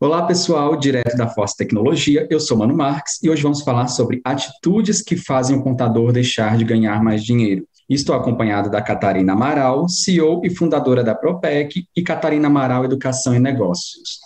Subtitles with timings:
[0.00, 4.20] Olá, pessoal, direto da Força Tecnologia, eu sou Mano Marques e hoje vamos falar sobre
[4.24, 7.66] atitudes que fazem o contador deixar de ganhar mais dinheiro.
[7.90, 13.40] Estou acompanhado da Catarina Amaral, CEO e fundadora da Propec, e Catarina Amaral Educação e
[13.40, 14.20] Negócios.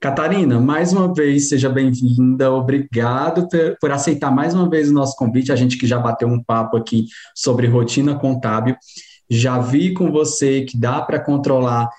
[0.00, 2.50] Catarina, mais uma vez, seja bem-vinda.
[2.50, 3.46] Obrigado
[3.78, 5.52] por aceitar mais uma vez o nosso convite.
[5.52, 8.74] A gente que já bateu um papo aqui sobre rotina contábil.
[9.28, 11.90] Já vi com você que dá para controlar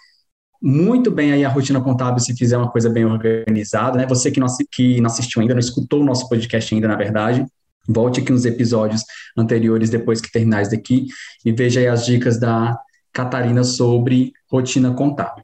[0.62, 4.06] muito bem aí a rotina contábil se fizer uma coisa bem organizada, né?
[4.06, 7.46] Você que não, que não assistiu ainda, não escutou o nosso podcast ainda, na verdade,
[7.88, 9.04] volte aqui nos episódios
[9.36, 11.07] anteriores depois que terminar daqui
[11.43, 12.78] e veja aí as dicas da
[13.11, 15.43] Catarina sobre rotina contábil.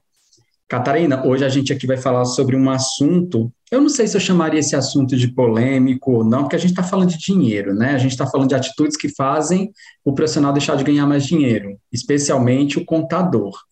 [0.68, 3.50] Catarina, hoje a gente aqui vai falar sobre um assunto.
[3.70, 6.70] Eu não sei se eu chamaria esse assunto de polêmico ou não, porque a gente
[6.70, 7.94] está falando de dinheiro, né?
[7.94, 9.72] A gente está falando de atitudes que fazem
[10.04, 13.67] o profissional deixar de ganhar mais dinheiro, especialmente o contador.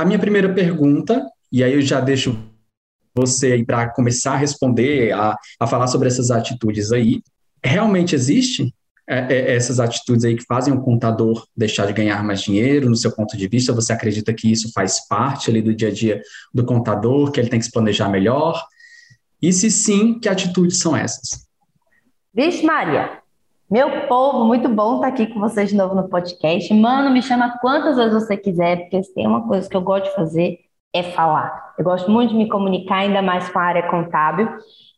[0.00, 2.34] A minha primeira pergunta, e aí eu já deixo
[3.14, 7.20] você aí para começar a responder, a, a falar sobre essas atitudes aí.
[7.62, 8.74] Realmente existe
[9.06, 12.96] é, é, essas atitudes aí que fazem o contador deixar de ganhar mais dinheiro, no
[12.96, 13.74] seu ponto de vista?
[13.74, 16.22] Você acredita que isso faz parte ali do dia a dia
[16.54, 18.58] do contador, que ele tem que se planejar melhor?
[19.42, 21.46] E se sim, que atitudes são essas?
[22.32, 23.19] Vixe, Maria,
[23.70, 26.74] meu povo, muito bom estar aqui com vocês de novo no podcast.
[26.74, 30.06] Mano, me chama quantas vezes você quiser, porque se tem uma coisa que eu gosto
[30.06, 30.58] de fazer
[30.92, 31.74] é falar.
[31.78, 34.48] Eu gosto muito de me comunicar, ainda mais com a área contábil,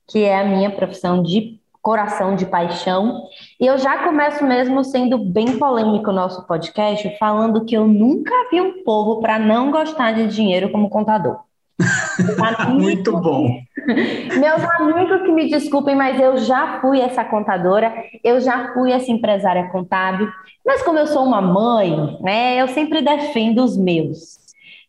[0.09, 3.25] que é a minha profissão de coração, de paixão.
[3.61, 8.33] E eu já começo mesmo sendo bem polêmico no nosso podcast, falando que eu nunca
[8.51, 11.41] vi um povo para não gostar de dinheiro como contador.
[12.73, 13.61] Muito bom.
[13.87, 19.11] Meus amigos que me desculpem, mas eu já fui essa contadora, eu já fui essa
[19.11, 20.29] empresária contábil,
[20.65, 24.41] mas como eu sou uma mãe, né, eu sempre defendo os meus.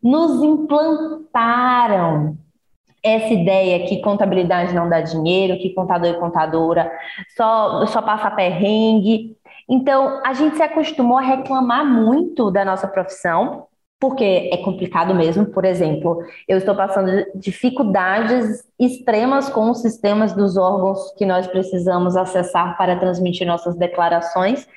[0.02, 2.38] Nos implantaram
[3.04, 6.92] essa ideia que contabilidade não dá dinheiro, que contador e contadora
[7.36, 9.36] só, só passa perrengue.
[9.70, 13.68] Então, a gente se acostumou a reclamar muito da nossa profissão,
[14.04, 15.46] porque é complicado mesmo.
[15.46, 22.18] Por exemplo, eu estou passando dificuldades extremas com os sistemas dos órgãos que nós precisamos
[22.18, 24.68] acessar para transmitir nossas declarações.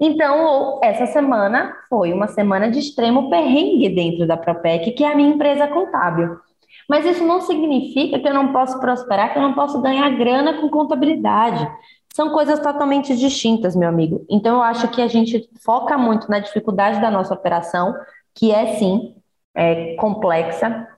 [0.00, 5.14] Então, essa semana foi uma semana de extremo perrengue dentro da Propec, que é a
[5.14, 6.36] minha empresa contábil.
[6.88, 10.60] Mas isso não significa que eu não posso prosperar, que eu não posso ganhar grana
[10.60, 11.70] com contabilidade.
[12.12, 14.26] São coisas totalmente distintas, meu amigo.
[14.28, 17.94] Então, eu acho que a gente foca muito na dificuldade da nossa operação,
[18.34, 19.14] que é sim
[19.54, 20.88] é, complexa,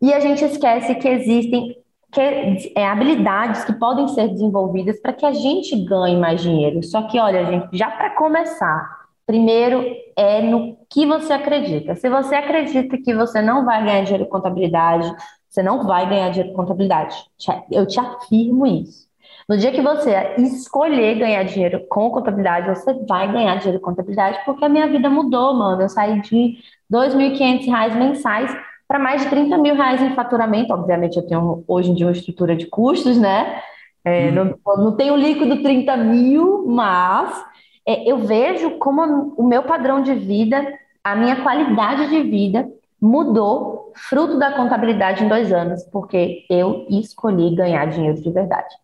[0.00, 1.76] e a gente esquece que existem
[2.10, 2.20] que,
[2.76, 6.82] é, habilidades que podem ser desenvolvidas para que a gente ganhe mais dinheiro.
[6.82, 9.84] Só que, olha, gente, já para começar, primeiro
[10.16, 11.94] é no que você acredita.
[11.94, 15.10] Se você acredita que você não vai ganhar dinheiro com contabilidade,
[15.48, 17.16] você não vai ganhar dinheiro com contabilidade.
[17.70, 19.06] Eu te afirmo isso.
[19.48, 24.38] No dia que você escolher ganhar dinheiro com contabilidade, você vai ganhar dinheiro com contabilidade,
[24.44, 25.82] porque a minha vida mudou, mano.
[25.82, 26.58] Eu saí de R$
[26.90, 30.72] 2.500 mensais para mais de 30 mil reais em faturamento.
[30.72, 33.60] Obviamente, eu tenho hoje em dia uma estrutura de custos, né?
[34.04, 34.32] É, hum.
[34.32, 37.44] não, não tenho líquido 30 mil, mas
[37.86, 40.62] é, eu vejo como o meu padrão de vida,
[41.02, 42.68] a minha qualidade de vida
[43.00, 48.74] mudou fruto da contabilidade em dois anos, porque eu escolhi ganhar dinheiro de verdade.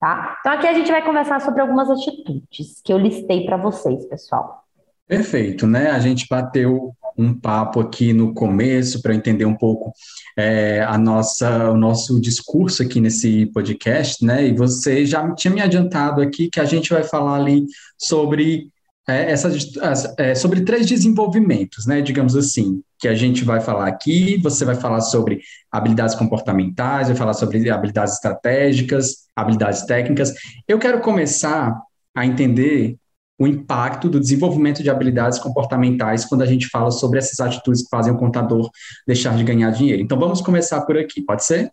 [0.00, 0.36] Tá?
[0.40, 4.64] Então aqui a gente vai conversar sobre algumas atitudes que eu listei para vocês, pessoal.
[5.08, 5.90] Perfeito, né?
[5.90, 9.92] A gente bateu um papo aqui no começo para entender um pouco
[10.36, 14.46] é, a nossa, o nosso discurso aqui nesse podcast, né?
[14.46, 17.66] E você já tinha me adiantado aqui que a gente vai falar ali
[17.98, 18.70] sobre
[19.08, 19.72] é, essas,
[20.18, 22.02] é, sobre três desenvolvimentos, né?
[22.02, 24.36] Digamos assim, que a gente vai falar aqui.
[24.42, 25.40] Você vai falar sobre
[25.72, 30.34] habilidades comportamentais, vai falar sobre habilidades estratégicas, habilidades técnicas.
[30.68, 31.80] Eu quero começar
[32.14, 32.96] a entender
[33.38, 37.88] o impacto do desenvolvimento de habilidades comportamentais quando a gente fala sobre essas atitudes que
[37.88, 38.68] fazem o contador
[39.06, 40.02] deixar de ganhar dinheiro.
[40.02, 41.72] Então vamos começar por aqui, pode ser?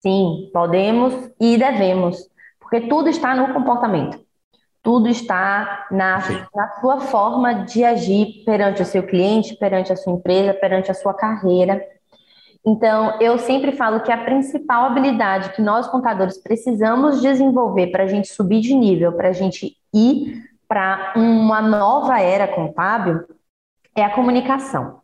[0.00, 2.16] Sim, podemos e devemos,
[2.60, 4.18] porque tudo está no comportamento.
[4.82, 6.18] Tudo está na,
[6.54, 10.94] na sua forma de agir perante o seu cliente, perante a sua empresa, perante a
[10.94, 11.80] sua carreira.
[12.64, 18.06] Então, eu sempre falo que a principal habilidade que nós contadores precisamos desenvolver para a
[18.06, 23.24] gente subir de nível, para a gente ir para uma nova era contábil
[23.94, 25.00] é a comunicação.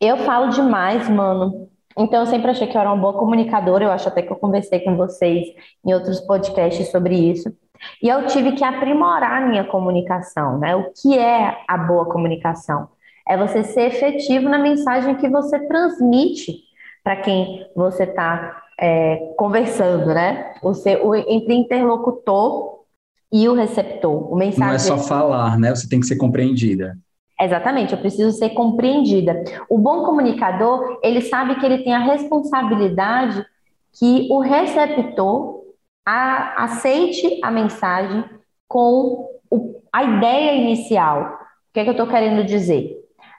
[0.00, 1.68] Eu falo demais, mano.
[1.98, 3.84] Então, eu sempre achei que eu era uma boa comunicadora.
[3.84, 5.48] Eu acho até que eu conversei com vocês
[5.84, 7.52] em outros podcasts sobre isso.
[8.02, 10.74] E eu tive que aprimorar a minha comunicação, né?
[10.76, 12.88] O que é a boa comunicação?
[13.28, 16.60] É você ser efetivo na mensagem que você transmite
[17.04, 20.54] para quem você está é, conversando, né?
[20.74, 22.78] Seu, o, entre interlocutor
[23.32, 24.32] e o receptor.
[24.32, 24.68] O mensageiro.
[24.68, 25.74] Não é só falar, né?
[25.74, 26.96] Você tem que ser compreendida.
[27.40, 29.44] Exatamente, eu preciso ser compreendida.
[29.68, 33.44] O bom comunicador, ele sabe que ele tem a responsabilidade
[33.92, 35.62] que o receptor
[36.08, 38.24] a, aceite a mensagem
[38.66, 41.38] com o, a ideia inicial.
[41.68, 42.96] O que, é que eu estou querendo dizer?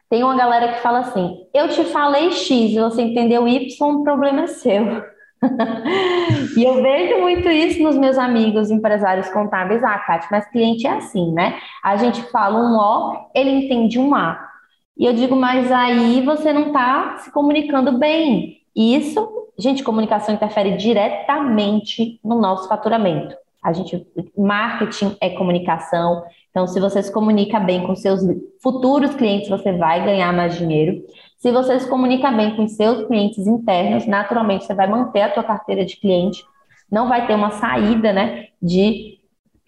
[0.07, 4.43] Tem uma galera que fala assim: eu te falei X você entendeu Y, o problema
[4.43, 5.03] é seu.
[6.57, 9.83] e eu vejo muito isso nos meus amigos empresários contábeis.
[9.83, 11.59] Ah, Kátia, mas cliente é assim, né?
[11.83, 14.47] A gente fala um O, ele entende um A.
[14.95, 18.57] E eu digo, mas aí você não está se comunicando bem.
[18.79, 23.35] Isso, gente, comunicação interfere diretamente no nosso faturamento.
[23.61, 26.23] A gente, marketing é comunicação.
[26.49, 28.21] Então, se você se comunica bem com seus
[28.63, 31.03] futuros clientes, você vai ganhar mais dinheiro.
[31.37, 35.43] Se você se comunica bem com seus clientes internos, naturalmente você vai manter a tua
[35.43, 36.41] carteira de cliente,
[36.89, 39.18] não vai ter uma saída, né, de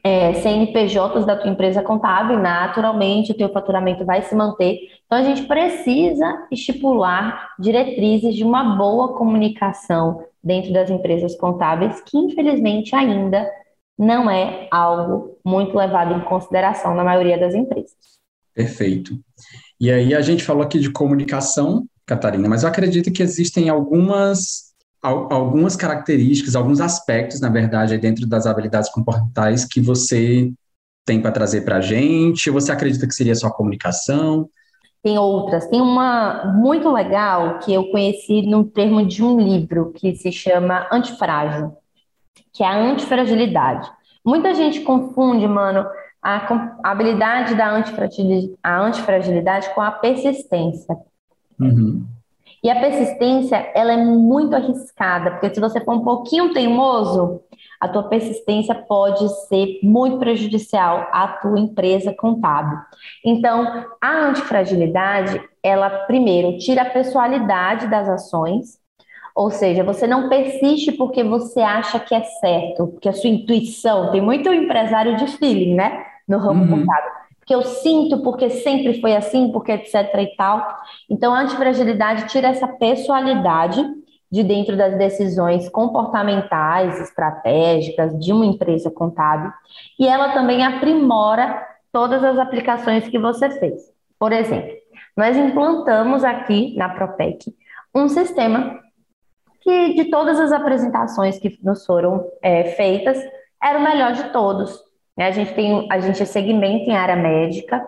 [0.04, 4.80] é, CNPJs da tua empresa contábil, naturalmente o teu faturamento vai se manter.
[5.06, 12.18] Então a gente precisa estipular diretrizes de uma boa comunicação dentro das empresas contábeis, que
[12.18, 13.48] infelizmente ainda
[13.98, 17.92] não é algo muito levado em consideração na maioria das empresas.
[18.56, 19.20] Perfeito.
[19.80, 24.71] E aí a gente falou aqui de comunicação, Catarina, mas eu acredito que existem algumas
[25.02, 30.52] algumas características, alguns aspectos, na verdade, dentro das habilidades comportamentais que você
[31.06, 32.50] tem para trazer para a gente?
[32.50, 34.48] Você acredita que seria só comunicação?
[35.04, 35.68] Tem outras.
[35.68, 40.88] Tem uma muito legal que eu conheci no termo de um livro que se chama
[40.92, 41.76] Antifrágil,
[42.54, 43.92] que é a antifragilidade.
[44.24, 45.88] Muita gente confunde, mano,
[46.22, 50.96] a, habilidade da antifragilidade, a antifragilidade com a persistência.
[51.60, 52.06] Uhum.
[52.64, 57.42] E a persistência, ela é muito arriscada, porque se você for um pouquinho teimoso,
[57.80, 62.78] a tua persistência pode ser muito prejudicial à tua empresa contábil.
[63.26, 68.80] Então, a antifragilidade, ela primeiro tira a pessoalidade das ações,
[69.36, 74.12] ou seja, você não persiste porque você acha que é certo, porque a sua intuição,
[74.12, 76.06] tem muito empresário de feeling, né?
[76.32, 76.80] no ramo uhum.
[76.80, 77.12] contábil.
[77.52, 80.66] Porque eu sinto, porque sempre foi assim, porque etc e tal.
[81.10, 83.84] Então, a antifragilidade tira essa pessoalidade
[84.32, 89.52] de dentro das decisões comportamentais, estratégicas de uma empresa contábil,
[90.00, 91.62] e ela também aprimora
[91.92, 93.82] todas as aplicações que você fez.
[94.18, 94.72] Por exemplo,
[95.18, 97.54] nós implantamos aqui na Propec
[97.94, 98.80] um sistema
[99.60, 103.22] que, de todas as apresentações que nos foram é, feitas,
[103.62, 104.91] era o melhor de todos.
[105.18, 105.28] Né?
[105.28, 107.86] A gente tem, a gente é segmento em área médica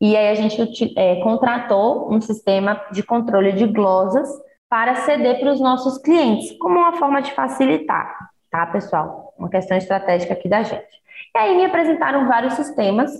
[0.00, 4.28] e aí a gente é, contratou um sistema de controle de glosas
[4.68, 9.32] para ceder para os nossos clientes, como uma forma de facilitar, tá, pessoal?
[9.38, 10.96] Uma questão estratégica aqui da gente.
[11.34, 13.10] E aí me apresentaram vários sistemas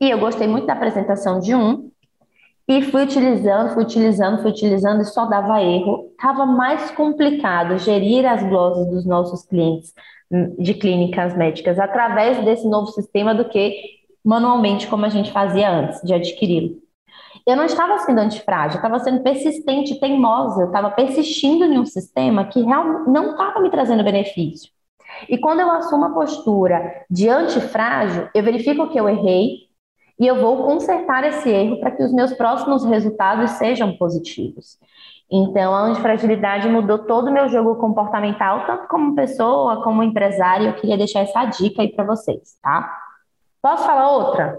[0.00, 1.90] e eu gostei muito da apresentação de um
[2.68, 6.12] e fui utilizando, fui utilizando, fui utilizando e só dava erro.
[6.18, 9.94] Tava mais complicado gerir as glosas dos nossos clientes
[10.58, 16.02] de clínicas médicas através desse novo sistema do que manualmente, como a gente fazia antes
[16.02, 16.76] de adquiri-lo.
[17.46, 21.86] Eu não estava sendo antifrágil, eu estava sendo persistente, teimosa, eu estava persistindo em um
[21.86, 24.70] sistema que realmente não estava me trazendo benefício.
[25.28, 29.66] E quando eu assumo a postura de antifrágil, eu verifico que eu errei
[30.18, 34.78] e eu vou consertar esse erro para que os meus próximos resultados sejam positivos.
[35.30, 40.68] Então, a antifragilidade mudou todo o meu jogo comportamental, tanto como pessoa, como empresário.
[40.68, 42.96] Eu queria deixar essa dica aí para vocês, tá?
[43.60, 44.56] Posso falar outra?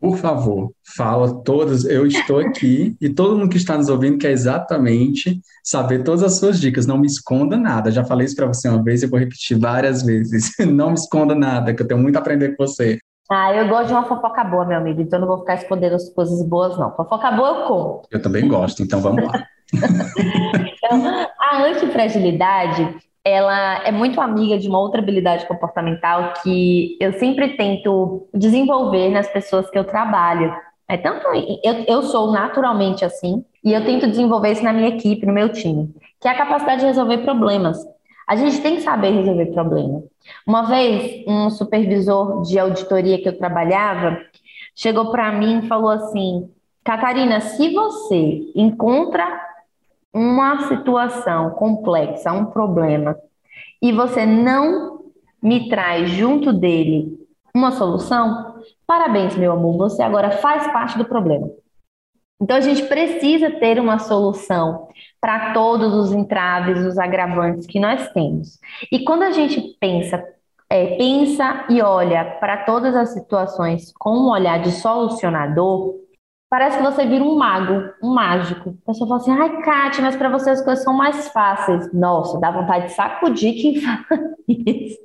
[0.00, 1.84] Por favor, fala todas.
[1.84, 6.38] Eu estou aqui e todo mundo que está nos ouvindo quer exatamente saber todas as
[6.38, 6.86] suas dicas.
[6.86, 7.90] Não me esconda nada.
[7.90, 10.52] Já falei isso para você uma vez e vou repetir várias vezes.
[10.66, 12.98] Não me esconda nada, que eu tenho muito a aprender com você.
[13.30, 16.08] Ah, eu gosto de uma fofoca boa, meu amigo, então não vou ficar escondendo as
[16.10, 16.94] coisas boas, não.
[16.94, 18.08] Fofoca boa eu conto.
[18.08, 19.32] Eu também gosto, então vamos lá.
[19.72, 27.56] então, a antifragilidade, ela é muito amiga de uma outra habilidade comportamental que eu sempre
[27.56, 30.54] tento desenvolver nas pessoas que eu trabalho.
[30.88, 31.26] É tanto
[31.64, 35.48] eu, eu sou naturalmente assim e eu tento desenvolver isso na minha equipe, no meu
[35.48, 37.84] time, que é a capacidade de resolver problemas.
[38.28, 40.04] A gente tem que saber resolver problemas.
[40.46, 44.20] Uma vez, um supervisor de auditoria que eu trabalhava
[44.74, 46.48] chegou para mim e falou assim:
[46.84, 49.26] Catarina, se você encontra
[50.16, 53.18] uma situação complexa, um problema,
[53.82, 57.18] e você não me traz junto dele
[57.54, 58.54] uma solução,
[58.86, 61.50] parabéns, meu amor, você agora faz parte do problema.
[62.40, 64.88] Então a gente precisa ter uma solução
[65.20, 68.58] para todos os entraves, os agravantes que nós temos.
[68.90, 70.24] E quando a gente pensa,
[70.70, 76.05] é, pensa e olha para todas as situações com um olhar de solucionador,
[76.48, 78.78] Parece que você vira um mago, um mágico.
[78.84, 81.92] A pessoa fala assim, ai, Kátia, mas para você as coisas são mais fáceis.
[81.92, 83.98] Nossa, dá vontade de sacudir quem fala
[84.46, 84.98] isso.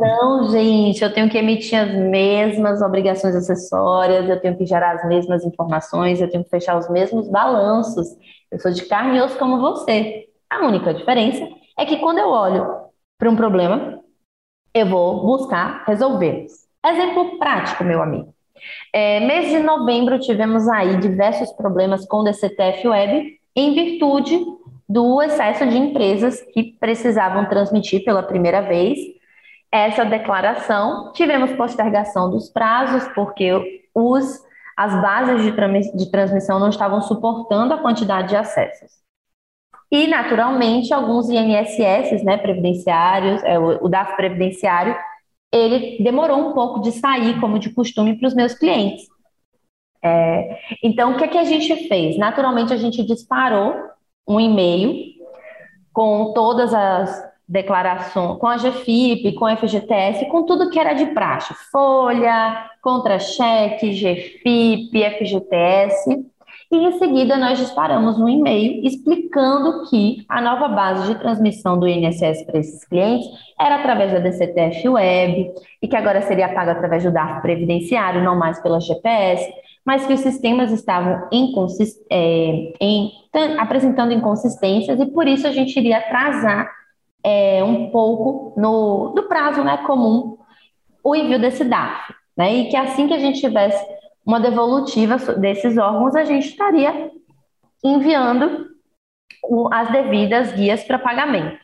[0.00, 5.06] não, gente, eu tenho que emitir as mesmas obrigações acessórias, eu tenho que gerar as
[5.06, 8.08] mesmas informações, eu tenho que fechar os mesmos balanços.
[8.50, 10.26] Eu sou de carne e osso como você.
[10.48, 11.46] A única diferença
[11.78, 12.66] é que quando eu olho
[13.18, 14.00] para um problema,
[14.72, 16.52] eu vou buscar resolvê-los.
[16.84, 18.34] Exemplo prático, meu amigo.
[18.92, 24.38] É, mês de novembro tivemos aí diversos problemas com o DCTF Web em virtude
[24.88, 28.98] do excesso de empresas que precisavam transmitir pela primeira vez
[29.70, 31.12] essa declaração.
[31.12, 34.40] Tivemos postergação dos prazos porque os,
[34.76, 39.00] as bases de, de transmissão não estavam suportando a quantidade de acessos.
[39.90, 44.96] E, naturalmente, alguns INSS, né, previdenciários, é, o, o DAF previdenciário,
[45.52, 49.06] ele demorou um pouco de sair, como de costume, para os meus clientes.
[50.02, 52.16] É, então, o que, é que a gente fez?
[52.16, 53.74] Naturalmente, a gente disparou
[54.26, 54.94] um e-mail
[55.92, 61.06] com todas as declarações, com a GFIP, com a FGTS, com tudo que era de
[61.06, 66.26] praxe, folha, contra-cheque, GFIP, FGTS,
[66.70, 71.88] e em seguida nós disparamos um e-mail explicando que a nova base de transmissão do
[71.88, 73.26] INSS para esses clientes
[73.58, 78.38] era através da DCTF Web e que agora seria pago através do DARF Previdenciário, não
[78.38, 79.52] mais pela GPS,
[79.84, 81.98] mas que os sistemas estavam inconsist...
[82.08, 83.10] é, em...
[83.58, 86.70] apresentando inconsistências e por isso a gente iria atrasar
[87.24, 90.38] é, um pouco no, no prazo né, comum
[91.02, 92.14] o envio desse DARF.
[92.36, 93.84] Né, e que assim que a gente tivesse
[94.24, 97.10] uma devolutiva desses órgãos, a gente estaria
[97.82, 98.68] enviando
[99.72, 101.58] as devidas guias para pagamento.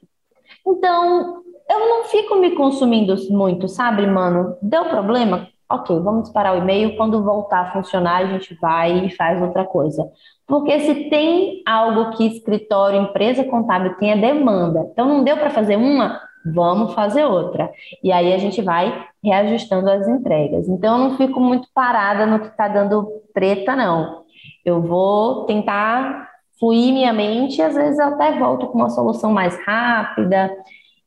[0.66, 4.56] Então, eu não fico me consumindo muito, sabe, mano?
[4.62, 5.48] Deu problema?
[5.68, 6.96] Ok, vamos disparar o e-mail.
[6.96, 10.08] Quando voltar a funcionar, a gente vai e faz outra coisa.
[10.46, 15.76] Porque se tem algo que escritório, empresa contábil tenha demanda, então não deu para fazer
[15.76, 16.20] uma,
[16.52, 17.70] vamos fazer outra.
[18.02, 20.68] E aí a gente vai reajustando as entregas.
[20.68, 24.24] Então eu não fico muito parada no que está dando treta, não.
[24.64, 29.58] Eu vou tentar fluir minha mente às vezes eu até volto com uma solução mais
[29.66, 30.50] rápida.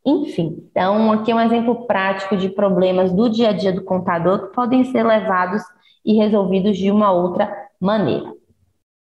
[0.06, 4.48] Enfim, então aqui é um exemplo prático de problemas do dia a dia do contador
[4.48, 5.62] que podem ser levados
[6.06, 8.39] e resolvidos de uma outra maneira.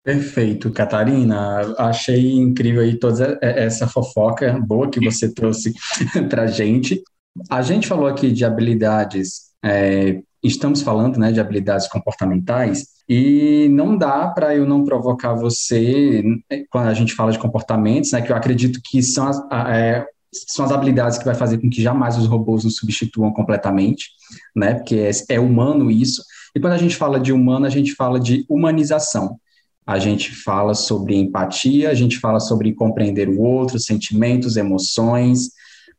[0.03, 1.75] Perfeito, Catarina.
[1.77, 5.73] Achei incrível aí toda essa fofoca boa que você trouxe
[6.29, 7.01] para gente.
[7.49, 13.95] A gente falou aqui de habilidades, é, estamos falando né, de habilidades comportamentais, e não
[13.95, 16.23] dá para eu não provocar você
[16.69, 19.37] quando a gente fala de comportamentos, né, que eu acredito que são as,
[19.69, 20.05] é,
[20.47, 24.09] são as habilidades que vai fazer com que jamais os robôs nos substituam completamente,
[24.55, 26.23] né, porque é, é humano isso.
[26.55, 29.37] E quando a gente fala de humano, a gente fala de humanização
[29.85, 35.49] a gente fala sobre empatia, a gente fala sobre compreender o outro, sentimentos, emoções.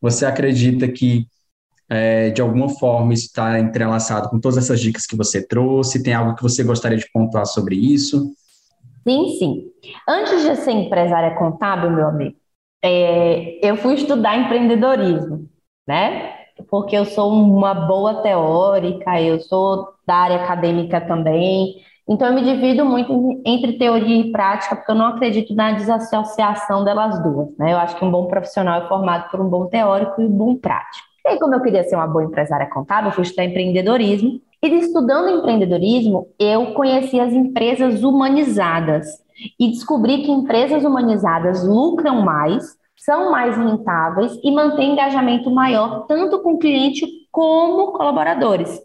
[0.01, 1.27] Você acredita que,
[1.89, 6.01] é, de alguma forma, isso está entrelaçado com todas essas dicas que você trouxe?
[6.01, 8.33] Tem algo que você gostaria de pontuar sobre isso?
[9.07, 9.71] Sim, sim.
[10.07, 12.37] Antes de ser empresária contábil, meu amigo,
[12.81, 15.49] é, eu fui estudar empreendedorismo,
[15.87, 16.33] né?
[16.69, 21.75] Porque eu sou uma boa teórica, eu sou da área acadêmica também,
[22.07, 26.83] então, eu me divido muito entre teoria e prática, porque eu não acredito na desassociação
[26.83, 27.55] delas duas.
[27.57, 27.71] Né?
[27.71, 30.55] Eu acho que um bom profissional é formado por um bom teórico e um bom
[30.55, 31.07] prático.
[31.25, 34.41] E aí, como eu queria ser uma boa empresária contábil, eu fui estudar empreendedorismo.
[34.61, 39.07] E estudando empreendedorismo, eu conheci as empresas humanizadas
[39.57, 42.65] e descobri que empresas humanizadas lucram mais,
[42.97, 48.81] são mais rentáveis e mantêm engajamento maior tanto com o cliente como colaboradores.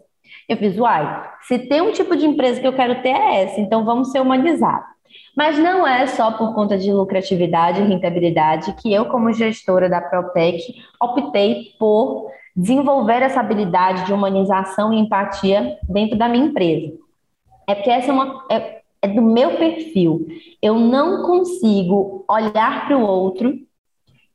[0.49, 3.61] Eu fiz, uai, se tem um tipo de empresa que eu quero ter é essa,
[3.61, 4.89] então vamos ser humanizados.
[5.37, 10.01] Mas não é só por conta de lucratividade e rentabilidade que eu, como gestora da
[10.01, 10.59] Propec,
[10.99, 16.93] optei por desenvolver essa habilidade de humanização e empatia dentro da minha empresa.
[17.67, 20.25] É porque essa é, uma, é, é do meu perfil.
[20.61, 23.53] Eu não consigo olhar para o outro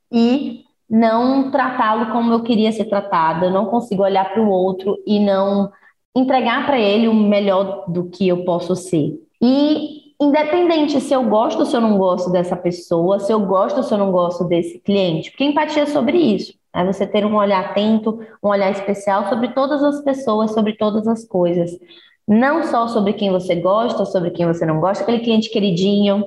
[0.09, 3.47] e não tratá-lo como eu queria ser tratada.
[3.47, 5.71] Eu não consigo olhar para o outro e não
[6.15, 9.13] entregar para ele o melhor do que eu posso ser.
[9.41, 13.77] E independente se eu gosto ou se eu não gosto dessa pessoa, se eu gosto
[13.77, 16.53] ou se eu não gosto desse cliente, porque empatia é sobre isso.
[16.73, 21.07] É você ter um olhar atento, um olhar especial sobre todas as pessoas, sobre todas
[21.07, 21.71] as coisas.
[22.27, 26.25] não só sobre quem você gosta, sobre quem você não gosta, aquele cliente queridinho.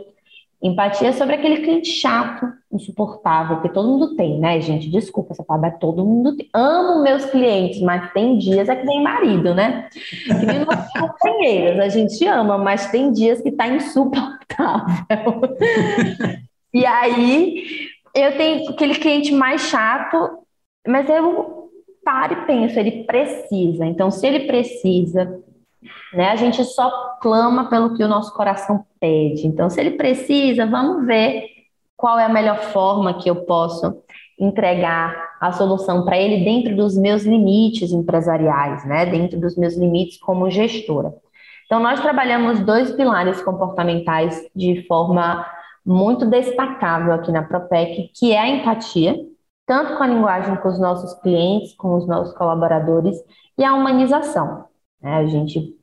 [0.61, 4.91] Empatia sobre aquele cliente chato, insuportável, que todo mundo tem, né, gente?
[4.91, 6.49] Desculpa essa palavra, todo mundo tem.
[6.53, 9.89] Amo meus clientes, mas tem dias é que nem marido, né?
[9.93, 10.65] Que nem
[10.99, 15.41] companheiras, a gente ama, mas tem dias que tá insuportável.
[16.75, 17.65] e aí,
[18.13, 20.39] eu tenho aquele cliente mais chato,
[20.87, 21.71] mas eu
[22.05, 23.87] paro e penso, ele precisa.
[23.87, 25.41] Então, se ele precisa,
[26.13, 26.31] né?
[26.31, 29.47] A gente só clama pelo que o nosso coração pede.
[29.47, 31.45] Então, se ele precisa, vamos ver
[31.97, 34.03] qual é a melhor forma que eu posso
[34.39, 39.07] entregar a solução para ele dentro dos meus limites empresariais, né?
[39.07, 41.13] Dentro dos meus limites como gestora.
[41.67, 45.45] Então, nós trabalhamos dois pilares comportamentais de forma
[45.85, 49.17] muito destacável aqui na Propec, que é a empatia,
[49.67, 53.17] tanto com a linguagem com os nossos clientes, com os nossos colaboradores,
[53.57, 54.65] e a humanização.
[55.03, 55.15] Né?
[55.17, 55.75] A gente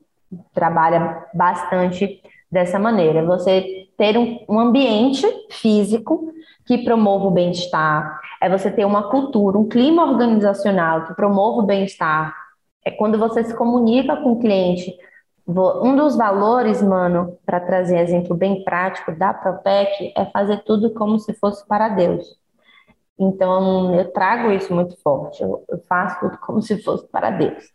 [0.53, 2.22] trabalha bastante
[2.52, 3.25] dessa maneira.
[3.25, 6.32] Você ter um, um ambiente físico
[6.66, 11.66] que promova o bem-estar, é você ter uma cultura, um clima organizacional que promova o
[11.66, 12.36] bem-estar.
[12.84, 14.96] É quando você se comunica com o cliente.
[15.48, 21.20] Um dos valores, mano, para trazer exemplo bem prático da Propec, é fazer tudo como
[21.20, 22.25] se fosse para Deus.
[23.18, 25.42] Então, eu trago isso muito forte.
[25.42, 27.75] Eu, faço tudo como se fosse para Deus.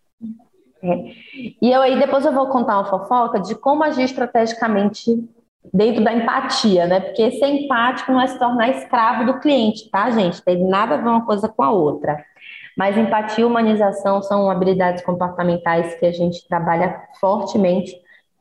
[0.82, 1.12] É.
[1.60, 5.16] E eu aí depois eu vou contar uma fofoca de como agir estrategicamente
[5.72, 7.00] dentro da empatia, né?
[7.00, 10.42] Porque ser empático não é se tornar escravo do cliente, tá, gente?
[10.42, 12.25] Tem nada a ver uma coisa com a outra.
[12.76, 17.94] Mas empatia e humanização são habilidades comportamentais que a gente trabalha fortemente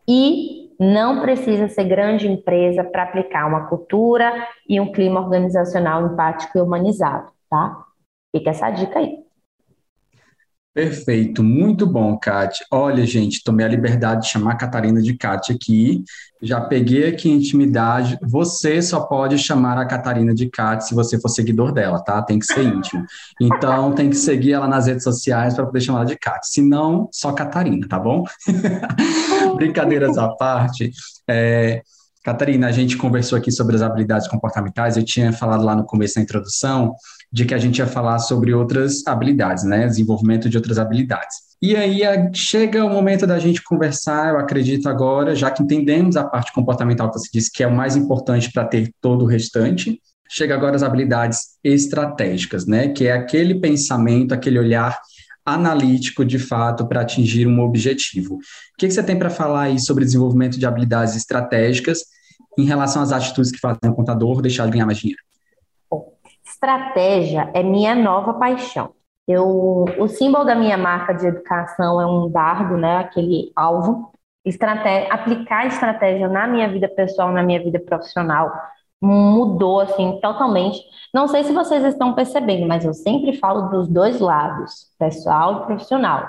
[0.07, 6.57] e não precisa ser grande empresa para aplicar uma cultura e um clima organizacional empático
[6.57, 7.83] e humanizado, tá?
[8.33, 9.28] Fica essa dica aí.
[10.71, 12.63] Perfeito, muito bom, Kátia.
[12.71, 16.03] Olha, gente, tomei a liberdade de chamar a Catarina de Kátia aqui.
[16.43, 18.19] Já peguei aqui intimidade.
[18.21, 22.21] Você só pode chamar a Catarina de Kátia se você for seguidor dela, tá?
[22.21, 23.03] Tem que ser íntimo.
[23.41, 26.43] Então, tem que seguir ela nas redes sociais para poder chamar ela de Kátia.
[26.43, 28.23] Se não, só Catarina, tá bom?
[29.57, 30.91] Brincadeiras à parte.
[31.27, 31.81] É,
[32.23, 34.97] Catarina, a gente conversou aqui sobre as habilidades comportamentais.
[34.97, 36.93] Eu tinha falado lá no começo da introdução
[37.31, 39.85] de que a gente ia falar sobre outras habilidades, né?
[39.85, 41.49] Desenvolvimento de outras habilidades.
[41.61, 42.01] E aí
[42.33, 47.11] chega o momento da gente conversar, eu acredito agora, já que entendemos a parte comportamental
[47.11, 50.75] que você disse que é o mais importante para ter todo o restante, chega agora
[50.75, 52.89] as habilidades estratégicas, né?
[52.89, 54.97] Que é aquele pensamento, aquele olhar
[55.45, 58.35] analítico de fato para atingir um objetivo.
[58.35, 58.39] O
[58.77, 61.99] que, que você tem para falar aí sobre desenvolvimento de habilidades estratégicas
[62.57, 65.21] em relação às atitudes que fazem o contador deixar de ganhar mais dinheiro?
[66.61, 68.91] Estratégia é minha nova paixão.
[69.25, 72.97] Eu, o símbolo da minha marca de educação é um dardo, né?
[72.97, 74.11] Aquele alvo.
[74.43, 78.51] Estratégia, aplicar estratégia na minha vida pessoal, na minha vida profissional,
[79.01, 80.81] mudou assim totalmente.
[81.13, 85.65] Não sei se vocês estão percebendo, mas eu sempre falo dos dois lados, pessoal e
[85.65, 86.27] profissional.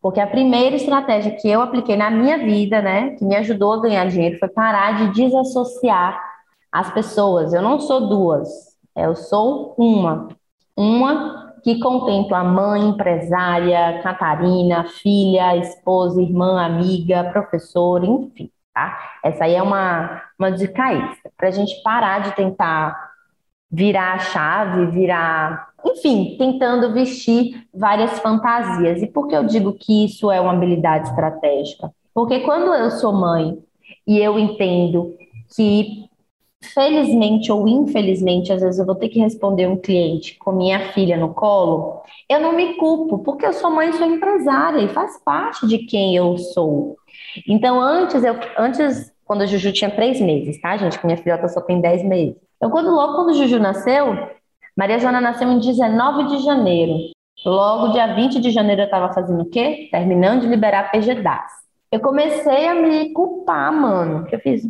[0.00, 3.82] Porque a primeira estratégia que eu apliquei na minha vida, né, que me ajudou a
[3.82, 6.22] ganhar dinheiro, foi parar de desassociar
[6.70, 7.52] as pessoas.
[7.52, 10.28] Eu não sou duas, eu sou uma.
[10.76, 18.98] Uma que contempla a mãe, empresária, Catarina, filha, esposa, irmã, amiga, professora, enfim, tá?
[19.22, 23.12] Essa aí é uma, uma dica extra, para a gente parar de tentar
[23.70, 29.00] virar a chave, virar, enfim, tentando vestir várias fantasias.
[29.00, 31.90] E por que eu digo que isso é uma habilidade estratégica?
[32.12, 33.56] Porque quando eu sou mãe
[34.06, 35.16] e eu entendo
[35.54, 36.06] que
[36.62, 41.16] felizmente ou infelizmente, às vezes eu vou ter que responder um cliente com minha filha
[41.16, 45.66] no colo, eu não me culpo, porque eu sou mãe sou empresária e faz parte
[45.66, 46.96] de quem eu sou.
[47.46, 50.98] Então, antes, eu, antes quando a Juju tinha três meses, tá, gente?
[50.98, 52.36] Que minha filhota só tem dez meses.
[52.56, 54.16] Então, quando, logo quando a Juju nasceu,
[54.76, 56.94] Maria Joana nasceu em 19 de janeiro.
[57.44, 59.88] Logo, dia 20 de janeiro, eu estava fazendo o quê?
[59.90, 61.50] Terminando de liberar PGDAS.
[61.90, 64.24] Eu comecei a me culpar, mano.
[64.26, 64.62] Que eu fiz,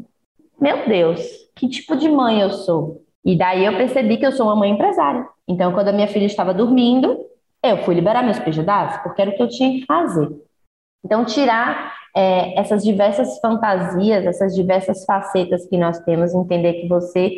[0.60, 1.20] meu Deus,
[1.62, 3.04] que tipo de mãe eu sou?
[3.24, 5.24] E daí eu percebi que eu sou uma mãe empresária.
[5.46, 7.16] Então, quando a minha filha estava dormindo,
[7.62, 10.28] eu fui liberar meus PGDAs, porque era o que eu tinha que fazer.
[11.04, 17.32] Então, tirar é, essas diversas fantasias, essas diversas facetas que nós temos, entender que você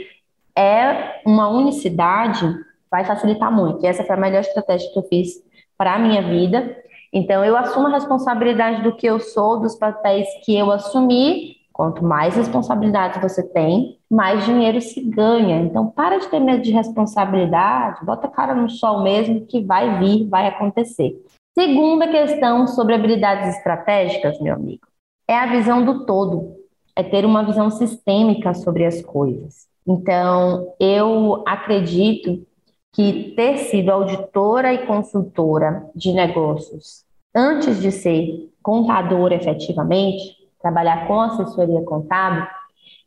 [0.56, 2.46] é uma unicidade,
[2.90, 3.84] vai facilitar muito.
[3.84, 5.34] E essa foi a melhor estratégia que eu fiz
[5.76, 6.74] para a minha vida.
[7.12, 12.04] Então, eu assumo a responsabilidade do que eu sou, dos papéis que eu assumi Quanto
[12.04, 15.60] mais responsabilidade você tem, mais dinheiro se ganha.
[15.60, 19.98] Então, para de ter medo de responsabilidade, bota a cara no sol mesmo, que vai
[19.98, 21.20] vir, vai acontecer.
[21.52, 24.87] Segunda questão sobre habilidades estratégicas, meu amigo.
[25.28, 26.54] é a visão do todo,
[26.94, 29.66] é ter uma visão sistêmica sobre as coisas.
[29.87, 32.46] Então, eu acredito
[32.92, 41.20] que ter sido auditora e consultora de negócios antes de ser contadora efetivamente, trabalhar com
[41.20, 42.46] assessoria contábil,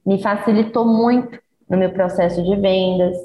[0.06, 3.18] me facilitou muito no meu processo de vendas,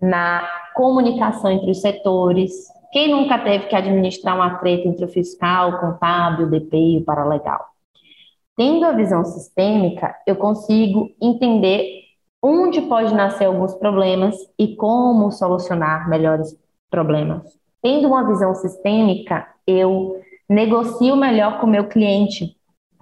[0.00, 0.42] na
[0.74, 2.50] comunicação entre os setores.
[2.90, 6.98] Quem nunca teve que administrar uma treta entre o fiscal, o contábil, o DP e
[6.98, 7.62] o paralegal?
[8.56, 12.04] Tendo a visão sistêmica, eu consigo entender
[12.42, 16.56] onde pode nascer alguns problemas e como solucionar melhores
[16.90, 17.46] problemas.
[17.82, 22.57] Tendo uma visão sistêmica, eu negocio melhor com o meu cliente,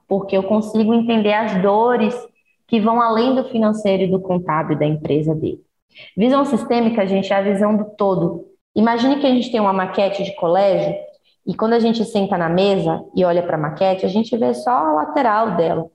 [0.09, 2.14] porque eu consigo entender as dores
[2.66, 5.61] que vão além do financeiro e do contábil da empresa dele.
[6.16, 8.47] Visão sistêmica, gente, é a visão do todo.
[8.75, 10.95] Imagine que a gente tem uma maquete de colégio
[11.47, 14.53] e quando a gente senta na mesa e olha para a maquete, a gente vê
[14.53, 15.88] só a lateral dela.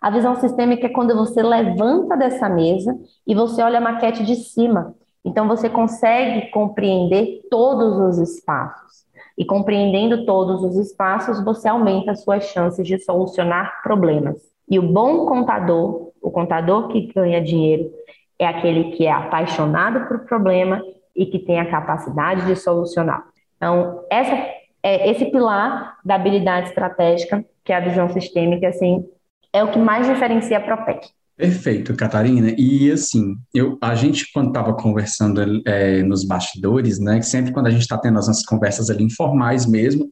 [0.00, 2.96] A visão sistêmica é quando você levanta dessa mesa
[3.26, 4.94] e você olha a maquete de cima.
[5.24, 9.01] Então você consegue compreender todos os espaços.
[9.36, 14.36] E compreendendo todos os espaços, você aumenta as suas chances de solucionar problemas.
[14.68, 17.90] E o bom contador, o contador que ganha dinheiro,
[18.38, 20.82] é aquele que é apaixonado por problema
[21.14, 23.24] e que tem a capacidade de solucionar.
[23.56, 24.34] Então, essa,
[24.82, 29.06] é, esse pilar da habilidade estratégica, que é a visão sistêmica, assim,
[29.52, 31.08] é o que mais diferencia a Propec.
[31.36, 32.54] Perfeito, Catarina.
[32.58, 37.70] E assim, eu, a gente quando estava conversando é, nos bastidores, né, sempre quando a
[37.70, 40.08] gente está tendo as nossas conversas ali informais mesmo,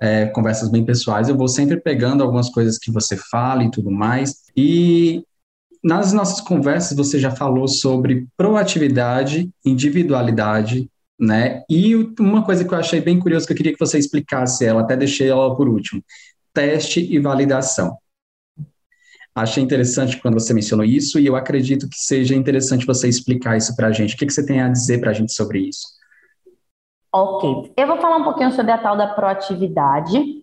[0.00, 3.90] é, conversas bem pessoais, eu vou sempre pegando algumas coisas que você fala e tudo
[3.90, 4.36] mais.
[4.56, 5.24] E
[5.82, 11.62] nas nossas conversas você já falou sobre proatividade, individualidade, né?
[11.68, 14.82] E uma coisa que eu achei bem curiosa que eu queria que você explicasse ela,
[14.82, 16.02] até deixei ela por último,
[16.54, 17.96] teste e validação.
[19.34, 23.74] Achei interessante quando você mencionou isso e eu acredito que seja interessante você explicar isso
[23.74, 24.14] para a gente.
[24.14, 25.86] O que, que você tem a dizer para a gente sobre isso?
[27.14, 30.42] Ok, eu vou falar um pouquinho sobre a tal da proatividade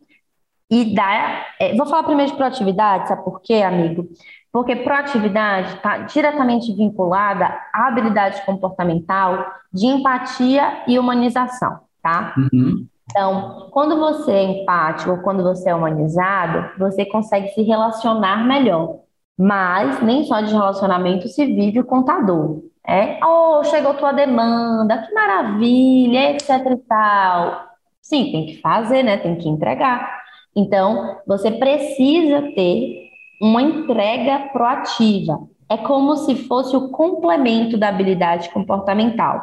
[0.69, 1.45] e da.
[1.60, 4.08] É, vou falar primeiro de proatividade, sabe por quê, amigo?
[4.52, 12.34] Porque proatividade está diretamente vinculada à habilidade comportamental de empatia e humanização, tá?
[12.38, 12.88] Uhum.
[13.10, 19.00] Então, quando você é empático, quando você é humanizado, você consegue se relacionar melhor.
[19.38, 22.62] Mas nem só de relacionamento se vive o contador.
[22.86, 27.67] É, oh, chegou tua demanda, que maravilha, etc e tal.
[28.02, 29.17] Sim, tem que fazer, né?
[29.17, 30.19] Tem que entregar.
[30.56, 33.10] Então, você precisa ter
[33.41, 35.39] uma entrega proativa.
[35.69, 39.41] É como se fosse o complemento da habilidade comportamental.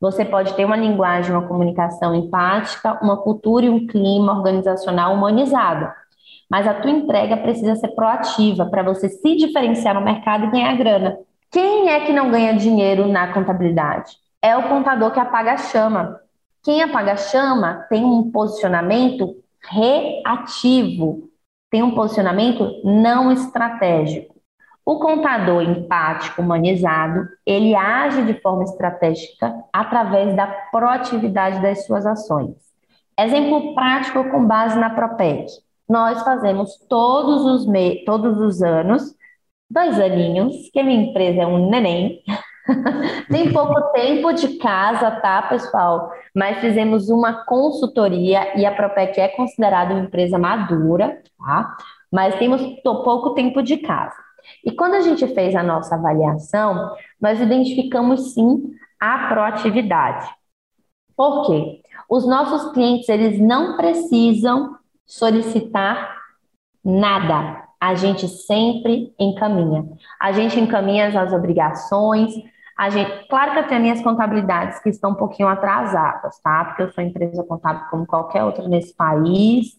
[0.00, 5.90] Você pode ter uma linguagem, uma comunicação empática, uma cultura e um clima organizacional humanizado.
[6.50, 10.76] Mas a tua entrega precisa ser proativa para você se diferenciar no mercado e ganhar
[10.76, 11.18] grana.
[11.50, 14.12] Quem é que não ganha dinheiro na contabilidade?
[14.42, 16.20] É o contador que apaga a chama.
[16.62, 19.34] Quem apaga a chama tem um posicionamento
[19.68, 21.28] reativo
[21.70, 24.35] tem um posicionamento não estratégico.
[24.86, 32.54] O contador empático, humanizado, ele age de forma estratégica através da proatividade das suas ações.
[33.18, 35.46] Exemplo prático com base na Propec.
[35.88, 39.12] Nós fazemos todos os, me todos os anos,
[39.68, 42.22] dois aninhos, que a minha empresa é um neném,
[43.30, 46.10] Tem pouco tempo de casa, tá, pessoal?
[46.34, 51.76] Mas fizemos uma consultoria e a Propec é considerada uma empresa madura, tá?
[52.10, 54.25] Mas temos pouco tempo de casa.
[54.64, 60.28] E quando a gente fez a nossa avaliação, nós identificamos sim a proatividade.
[61.16, 61.82] Por quê?
[62.08, 66.16] Os nossos clientes, eles não precisam solicitar
[66.84, 67.64] nada.
[67.80, 69.86] A gente sempre encaminha.
[70.20, 72.32] A gente encaminha as obrigações,
[72.76, 76.66] a gente, claro que eu tenho minhas contabilidades que estão um pouquinho atrasadas, tá?
[76.66, 79.78] Porque eu sou empresa contábil como qualquer outra nesse país.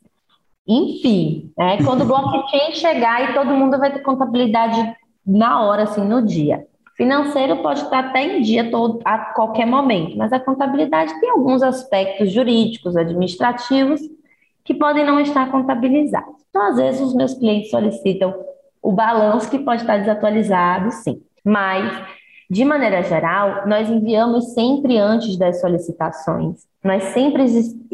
[0.67, 1.81] Enfim, né?
[1.83, 4.77] Quando o blockchain chegar e todo mundo vai ter contabilidade
[5.25, 6.65] na hora, assim, no dia.
[6.95, 11.61] Financeiro pode estar até em dia todo, a qualquer momento, mas a contabilidade tem alguns
[11.61, 14.01] aspectos jurídicos, administrativos,
[14.65, 16.35] que podem não estar contabilizados.
[16.49, 18.33] Então, às vezes, os meus clientes solicitam
[18.81, 21.21] o balanço que pode estar desatualizado, sim.
[21.45, 21.91] Mas
[22.49, 26.65] de maneira geral, nós enviamos sempre antes das solicitações.
[26.81, 27.43] Nós sempre,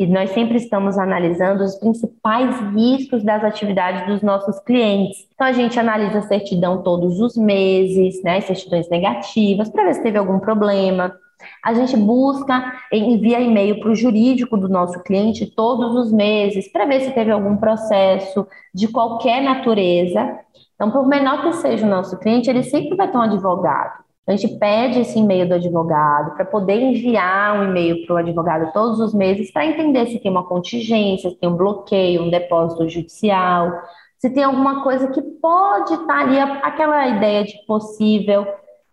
[0.07, 5.27] nós sempre estamos analisando os principais riscos das atividades dos nossos clientes.
[5.33, 10.03] Então, a gente analisa a certidão todos os meses, né, certidões negativas, para ver se
[10.03, 11.15] teve algum problema.
[11.63, 16.85] A gente busca, envia e-mail para o jurídico do nosso cliente todos os meses para
[16.85, 20.37] ver se teve algum processo de qualquer natureza.
[20.75, 24.02] Então, por menor que seja o nosso cliente, ele sempre vai ter um advogado.
[24.25, 28.71] A gente pede esse e-mail do advogado para poder enviar um e-mail para o advogado
[28.71, 32.87] todos os meses para entender se tem uma contingência, se tem um bloqueio, um depósito
[32.87, 33.71] judicial,
[34.17, 38.47] se tem alguma coisa que pode estar ali, aquela ideia de possível,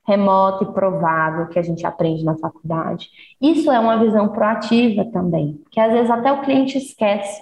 [0.04, 3.08] remoto e provável que a gente aprende na faculdade.
[3.40, 7.40] Isso é uma visão proativa também, que às vezes até o cliente esquece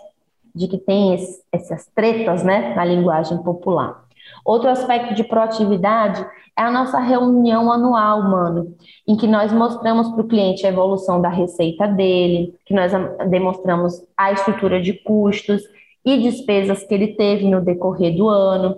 [0.55, 4.08] de que tem esse, essas tretas né, na linguagem popular.
[4.49, 8.75] Outro aspecto de proatividade é a nossa reunião anual, mano,
[9.07, 12.91] em que nós mostramos para o cliente a evolução da receita dele, que nós
[13.29, 15.61] demonstramos a estrutura de custos
[16.03, 18.75] e despesas que ele teve no decorrer do ano.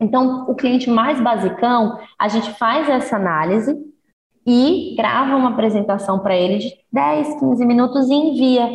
[0.00, 3.76] Então, o cliente mais basicão, a gente faz essa análise
[4.46, 8.70] e grava uma apresentação para ele de 10, 15 minutos e envia,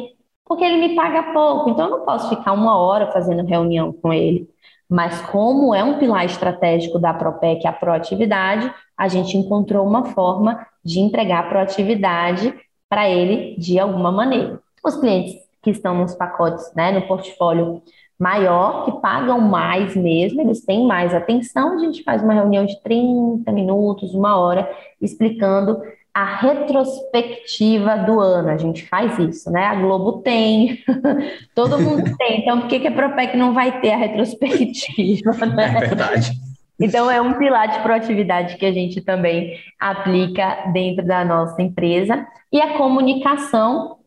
[0.46, 4.14] porque ele me paga pouco, então eu não posso ficar uma hora fazendo reunião com
[4.14, 4.48] ele.
[4.90, 10.66] Mas como é um pilar estratégico da Propec a proatividade, a gente encontrou uma forma
[10.84, 12.54] de entregar a proatividade
[12.90, 14.60] para ele de alguma maneira.
[14.84, 17.84] Os clientes que estão nos pacotes, né, no portfólio
[18.18, 22.82] maior, que pagam mais mesmo, eles têm mais atenção, a gente faz uma reunião de
[22.82, 25.82] 30 minutos, uma hora, explicando
[26.14, 28.50] a retrospectiva do ano.
[28.50, 29.66] A gente faz isso, né?
[29.66, 30.84] A Globo tem,
[31.56, 32.42] todo mundo tem.
[32.42, 35.32] Então, por que, que a Propec não vai ter a retrospectiva?
[35.56, 35.78] Né?
[35.78, 36.32] É verdade.
[36.80, 42.26] Então, é um pilar de proatividade que a gente também aplica dentro da nossa empresa.
[42.52, 43.98] E a comunicação,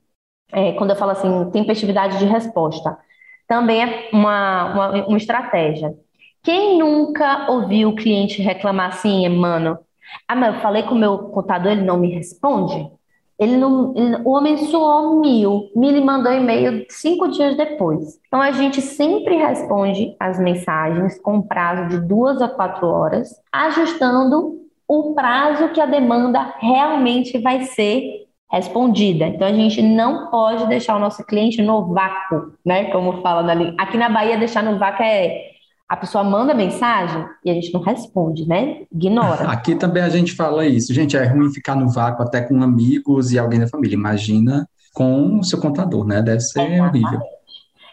[0.51, 2.97] é, quando eu falo assim, tempestividade de resposta,
[3.47, 5.95] também é uma, uma, uma estratégia.
[6.43, 9.79] Quem nunca ouviu o cliente reclamar assim, mano,
[10.29, 12.91] ah, mas eu falei com o meu contador, ele não me responde?
[13.39, 18.21] Ele não, ele, o homem sumiu, me mandou e-mail cinco dias depois.
[18.27, 24.61] Então a gente sempre responde as mensagens com prazo de duas a quatro horas, ajustando
[24.87, 29.27] o prazo que a demanda realmente vai ser respondida.
[29.27, 32.91] Então a gente não pode deixar o nosso cliente no vácuo, né?
[32.93, 33.75] Como fala ali.
[33.79, 35.52] Aqui na Bahia deixar no vácuo é
[35.93, 38.85] a pessoa manda mensagem e a gente não responde, né?
[38.91, 39.51] Ignora.
[39.51, 40.95] Aqui também a gente fala isso.
[40.95, 43.95] Gente, é ruim ficar no vácuo até com amigos e alguém da família.
[43.95, 46.23] Imagina com o seu contador, né?
[46.23, 47.05] Deve ser Exatamente.
[47.05, 47.21] horrível.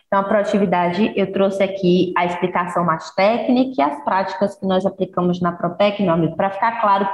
[0.08, 4.86] Então, a proatividade, eu trouxe aqui a explicação mais técnica e as práticas que nós
[4.86, 7.06] aplicamos na Protec, meu amigo, para ficar claro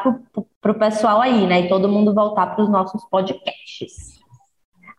[0.61, 1.61] para o pessoal aí, né?
[1.61, 4.19] E todo mundo voltar para os nossos podcasts.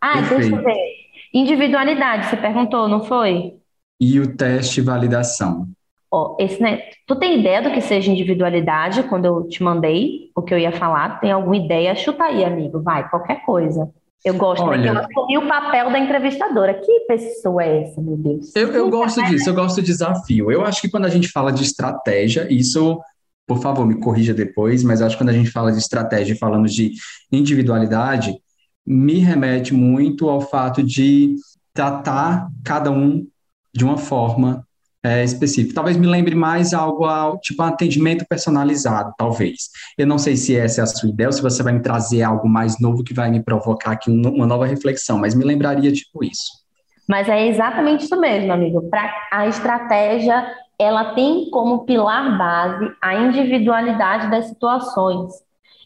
[0.00, 0.40] Ah, Perfeito.
[0.40, 0.94] deixa eu ver.
[1.32, 3.54] Individualidade, você perguntou, não foi?
[4.00, 5.68] E o teste validação.
[6.10, 6.82] Ó, esse, né?
[7.06, 10.72] Tu tem ideia do que seja individualidade quando eu te mandei o que eu ia
[10.72, 11.20] falar?
[11.20, 11.94] Tem alguma ideia?
[11.96, 13.90] Chuta aí, amigo, vai, qualquer coisa.
[14.24, 14.98] Eu gosto, Olha, né?
[14.98, 16.74] eu assumi o papel da entrevistadora.
[16.74, 18.54] Que pessoa é essa, meu Deus?
[18.56, 20.50] Eu, eu gosto disso, eu gosto de desafio.
[20.50, 23.00] Eu acho que quando a gente fala de estratégia, isso,
[23.46, 26.38] por favor, me corrija depois, mas acho que quando a gente fala de estratégia e
[26.38, 26.92] falamos de
[27.30, 28.36] individualidade,
[28.84, 31.36] me remete muito ao fato de
[31.72, 33.26] tratar cada um
[33.76, 34.66] de uma forma
[35.02, 35.74] é, específico.
[35.74, 39.70] Talvez me lembre mais algo ao tipo um atendimento personalizado, talvez.
[39.96, 42.22] Eu não sei se essa é a sua ideia ou se você vai me trazer
[42.22, 46.24] algo mais novo que vai me provocar aqui uma nova reflexão, mas me lembraria tipo
[46.24, 46.64] isso.
[47.08, 48.82] Mas é exatamente isso mesmo, amigo.
[48.90, 50.44] Pra, a estratégia
[50.78, 55.32] ela tem como pilar base a individualidade das situações.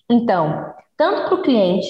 [0.09, 1.89] Então, tanto para o cliente,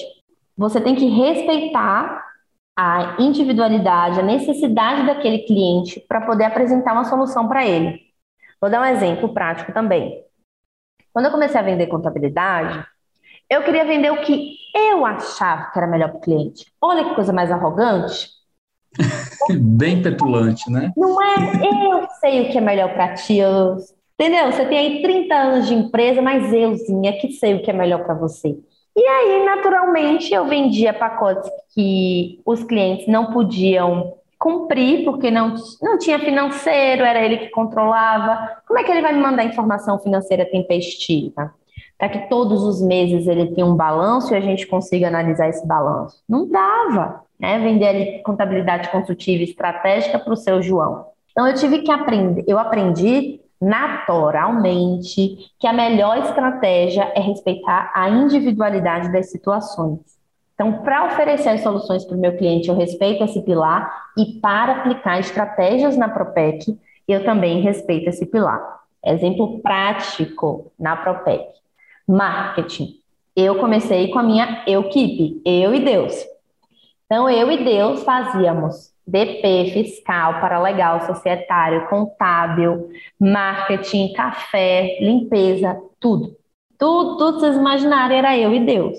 [0.55, 2.30] você tem que respeitar
[2.77, 7.99] a individualidade, a necessidade daquele cliente para poder apresentar uma solução para ele.
[8.59, 10.23] Vou dar um exemplo prático também.
[11.13, 12.85] Quando eu comecei a vender contabilidade,
[13.49, 16.65] eu queria vender o que eu achava que era melhor para o cliente.
[16.81, 18.29] Olha que coisa mais arrogante.
[19.59, 20.91] Bem petulante, né?
[20.95, 23.37] Não é eu sei o que é melhor para ti.
[23.37, 23.77] Eu...
[24.13, 24.51] Entendeu?
[24.51, 28.03] Você tem aí 30 anos de empresa, mas euzinha que sei o que é melhor
[28.03, 28.57] para você.
[28.95, 35.97] E aí, naturalmente, eu vendia pacotes que os clientes não podiam cumprir, porque não, não
[35.97, 38.57] tinha financeiro, era ele que controlava.
[38.67, 41.53] Como é que ele vai me mandar informação financeira tempestiva?
[41.97, 45.65] Para que todos os meses ele tenha um balanço e a gente consiga analisar esse
[45.65, 46.23] balanço.
[46.27, 47.59] Não dava, né?
[47.59, 51.05] Vender ali contabilidade consultiva estratégica para o seu João.
[51.31, 58.09] Então eu tive que aprender, eu aprendi naturalmente que a melhor estratégia é respeitar a
[58.09, 59.99] individualidade das situações.
[60.55, 64.77] Então, para oferecer as soluções para o meu cliente, eu respeito esse pilar e para
[64.77, 68.79] aplicar estratégias na Propec, eu também respeito esse pilar.
[69.05, 71.47] Exemplo prático na Propec.
[72.07, 72.95] Marketing.
[73.35, 76.13] Eu comecei com a minha equipe, eu e Deus.
[77.05, 86.37] Então, eu e Deus fazíamos DP, fiscal, paralegal, societário, contábil, marketing, café, limpeza, tudo.
[86.79, 88.97] Tudo, tudo vocês imaginarem era eu e Deus.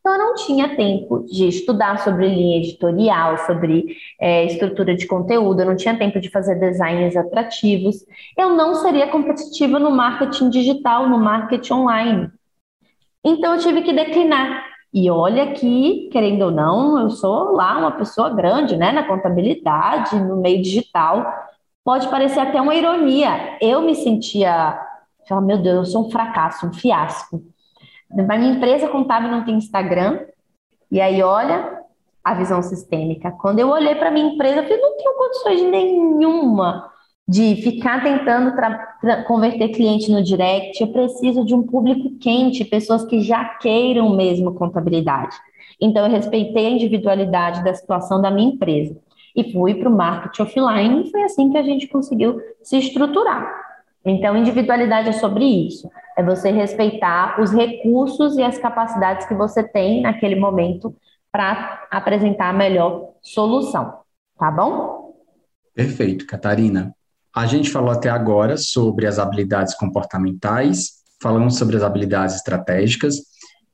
[0.00, 5.60] Então, eu não tinha tempo de estudar sobre linha editorial, sobre é, estrutura de conteúdo,
[5.60, 8.04] eu não tinha tempo de fazer designs atrativos.
[8.38, 12.30] Eu não seria competitiva no marketing digital, no marketing online.
[13.24, 14.75] Então, eu tive que declinar.
[14.96, 20.18] E olha que, querendo ou não, eu sou lá uma pessoa grande, né, na contabilidade,
[20.18, 21.22] no meio digital.
[21.84, 23.58] Pode parecer até uma ironia.
[23.60, 24.80] Eu me sentia,
[25.42, 27.42] meu Deus, eu sou um fracasso, um fiasco.
[28.10, 30.24] Mas minha empresa contábil não tem Instagram.
[30.90, 31.82] E aí, olha
[32.24, 33.30] a visão sistêmica.
[33.32, 36.90] Quando eu olhei para minha empresa, eu falei, não tenho condições nenhuma
[37.28, 38.54] de ficar tentando
[39.26, 44.54] converter cliente no direct, eu preciso de um público quente, pessoas que já queiram mesmo
[44.54, 45.36] contabilidade.
[45.80, 48.96] Então, eu respeitei a individualidade da situação da minha empresa
[49.34, 53.66] e fui para o marketing offline e foi assim que a gente conseguiu se estruturar.
[54.04, 59.64] Então, individualidade é sobre isso, é você respeitar os recursos e as capacidades que você
[59.64, 60.94] tem naquele momento
[61.32, 63.98] para apresentar a melhor solução,
[64.38, 65.16] tá bom?
[65.74, 66.95] Perfeito, Catarina.
[67.36, 73.16] A gente falou até agora sobre as habilidades comportamentais, falamos sobre as habilidades estratégicas.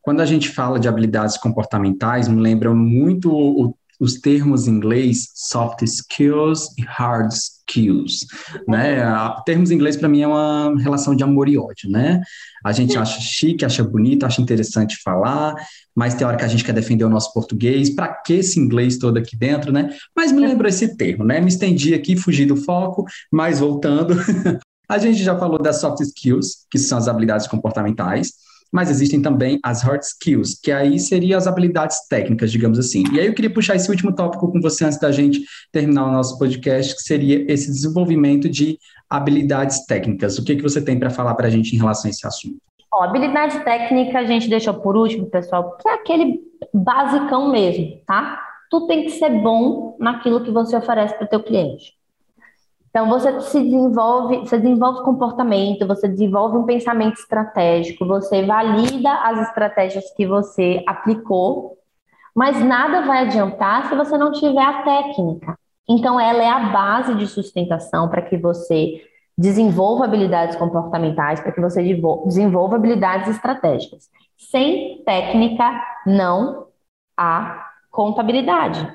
[0.01, 5.29] Quando a gente fala de habilidades comportamentais, me lembra muito o, os termos em inglês
[5.33, 8.27] soft skills e hard skills,
[8.67, 8.99] né?
[9.47, 12.21] termos em inglês para mim é uma relação de amor e ódio, né?
[12.65, 15.55] A gente acha chique, acha bonito, acha interessante falar,
[15.95, 18.99] mas tem hora que a gente quer defender o nosso português, para que esse inglês
[18.99, 19.91] todo aqui dentro, né?
[20.17, 21.41] Mas me lembrou esse termo, né?
[21.41, 24.17] Me estendi aqui, fugi do foco, mas voltando.
[24.89, 28.33] a gente já falou das soft skills, que são as habilidades comportamentais,
[28.73, 33.05] mas existem também as hard skills, que aí seriam as habilidades técnicas, digamos assim.
[33.13, 36.13] E aí eu queria puxar esse último tópico com você antes da gente terminar o
[36.13, 38.79] nosso podcast, que seria esse desenvolvimento de
[39.11, 40.39] habilidades técnicas.
[40.39, 42.57] O que, que você tem para falar para a gente em relação a esse assunto?
[42.95, 46.41] Ó, habilidade técnica a gente deixou por último, pessoal, porque é aquele
[46.73, 48.41] basicão mesmo, tá?
[48.71, 51.93] Tu tem que ser bom naquilo que você oferece para o teu cliente.
[52.93, 59.49] Então você se desenvolve, você desenvolve comportamento, você desenvolve um pensamento estratégico, você valida as
[59.49, 61.79] estratégias que você aplicou,
[62.37, 65.59] mas nada vai adiantar se você não tiver a técnica.
[65.89, 69.01] Então ela é a base de sustentação para que você
[69.39, 71.83] desenvolva habilidades comportamentais, para que você
[72.27, 74.11] desenvolva habilidades estratégicas.
[74.37, 76.67] Sem técnica, não
[77.17, 78.87] há contabilidade,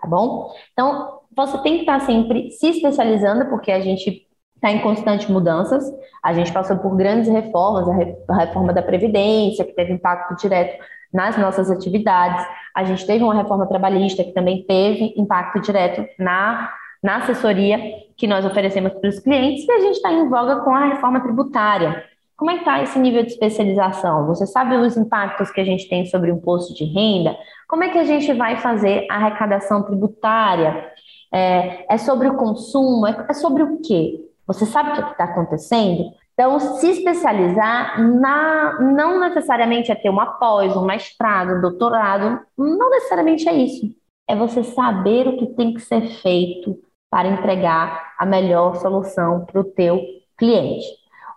[0.00, 0.54] tá bom?
[0.72, 5.84] Então, você tem que estar sempre se especializando, porque a gente está em constantes mudanças.
[6.22, 7.88] A gente passou por grandes reformas,
[8.28, 12.46] a reforma da Previdência, que teve impacto direto nas nossas atividades.
[12.74, 16.70] A gente teve uma reforma trabalhista que também teve impacto direto na
[17.02, 17.78] na assessoria
[18.16, 21.20] que nós oferecemos para os clientes e a gente está em voga com a reforma
[21.20, 22.04] tributária.
[22.36, 24.26] Como é que está esse nível de especialização?
[24.26, 27.36] Você sabe os impactos que a gente tem sobre o imposto de renda?
[27.68, 30.90] Como é que a gente vai fazer a arrecadação tributária?
[31.32, 33.06] É, é sobre o consumo?
[33.06, 34.20] É, é sobre o quê?
[34.46, 36.12] Você sabe o que está acontecendo?
[36.34, 42.90] Então, se especializar na, não necessariamente é ter uma pós, um mestrado, um doutorado, não
[42.90, 43.86] necessariamente é isso.
[44.26, 46.78] É você saber o que tem que ser feito
[47.10, 50.00] para entregar a melhor solução para o teu
[50.38, 50.86] cliente.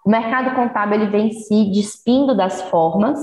[0.06, 3.20] O mercado contábil ele vem se despindo das formas,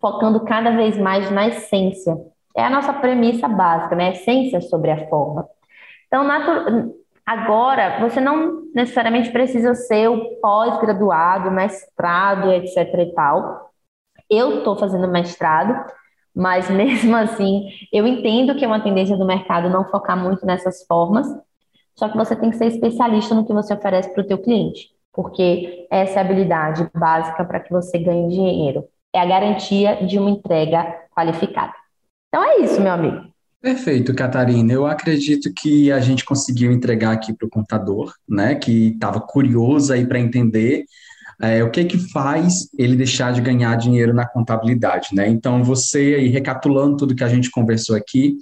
[0.00, 2.16] focando cada vez mais na essência.
[2.56, 4.12] É a nossa premissa básica, né?
[4.12, 5.46] Essência sobre a forma.
[6.06, 6.24] Então,
[7.24, 13.70] agora, você não necessariamente precisa ser o pós-graduado, mestrado, etc e tal.
[14.30, 15.74] Eu estou fazendo mestrado,
[16.34, 20.84] mas mesmo assim, eu entendo que é uma tendência do mercado não focar muito nessas
[20.86, 21.26] formas,
[21.98, 24.90] só que você tem que ser especialista no que você oferece para o teu cliente,
[25.12, 28.84] porque essa é a habilidade básica para que você ganhe dinheiro.
[29.14, 31.72] É a garantia de uma entrega qualificada.
[32.28, 33.25] Então é isso, meu amigo.
[33.60, 34.72] Perfeito, Catarina.
[34.72, 39.92] Eu acredito que a gente conseguiu entregar aqui para o contador, né, que estava curioso
[39.92, 40.84] aí para entender
[41.40, 45.28] é, o que que faz ele deixar de ganhar dinheiro na contabilidade, né?
[45.28, 48.36] Então, você aí, recapitulando tudo que a gente conversou aqui,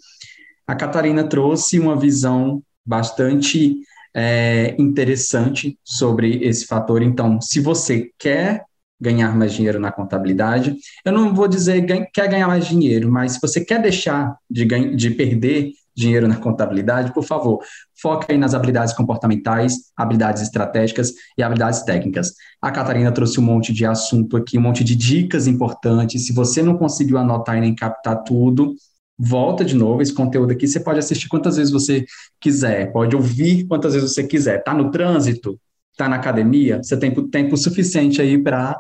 [0.67, 3.77] a Catarina trouxe uma visão bastante
[4.15, 7.03] é, interessante sobre esse fator.
[7.03, 8.65] Então, se você quer
[9.01, 13.41] ganhar mais dinheiro na contabilidade, eu não vou dizer quer ganhar mais dinheiro, mas se
[13.41, 14.65] você quer deixar de,
[14.97, 17.61] de perder dinheiro na contabilidade, por favor,
[18.01, 22.33] foca aí nas habilidades comportamentais, habilidades estratégicas e habilidades técnicas.
[22.61, 26.27] A Catarina trouxe um monte de assunto aqui, um monte de dicas importantes.
[26.27, 28.75] Se você não conseguiu anotar e nem captar tudo,
[29.17, 30.67] volta de novo esse conteúdo aqui.
[30.67, 32.05] Você pode assistir quantas vezes você
[32.41, 34.63] quiser, pode ouvir quantas vezes você quiser.
[34.65, 35.59] Tá no trânsito,
[35.97, 38.79] tá na academia, você tem tempo suficiente aí para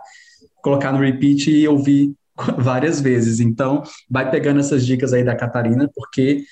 [0.62, 2.12] colocar no repeat e ouvir
[2.58, 3.40] várias vezes.
[3.40, 6.44] Então, vai pegando essas dicas aí da Catarina, porque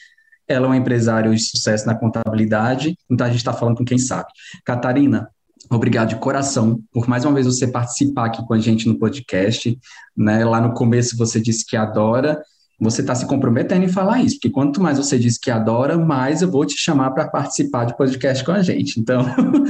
[0.46, 3.98] ela é uma empresária de sucesso na contabilidade, então a gente está falando com quem
[3.98, 4.28] sabe.
[4.64, 5.28] Catarina,
[5.70, 9.78] obrigado de coração por mais uma vez você participar aqui com a gente no podcast.
[10.16, 10.44] Né?
[10.44, 12.42] Lá no começo você disse que adora,
[12.82, 16.42] você está se comprometendo em falar isso, porque quanto mais você diz que adora, mais
[16.42, 18.98] eu vou te chamar para participar de podcast com a gente.
[18.98, 19.24] Então,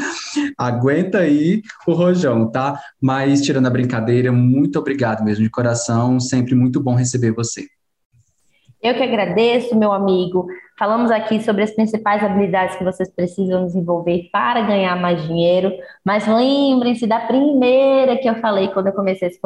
[0.57, 2.81] aguenta aí o rojão, tá?
[3.01, 7.67] Mas, tirando a brincadeira, muito obrigado mesmo, de coração, sempre muito bom receber você.
[8.83, 10.47] Eu que agradeço, meu amigo.
[10.79, 15.71] Falamos aqui sobre as principais habilidades que vocês precisam desenvolver para ganhar mais dinheiro,
[16.05, 19.39] mas lembrem-se da primeira que eu falei quando eu comecei esse